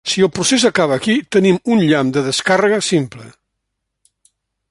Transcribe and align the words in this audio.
Si 0.11 0.21
el 0.27 0.29
procés 0.35 0.63
acaba 0.69 0.95
aquí, 1.01 1.15
tenim 1.35 1.59
un 1.75 1.83
llamp 1.91 2.09
de 2.15 2.25
descàrrega 2.29 2.81
simple. 2.89 3.29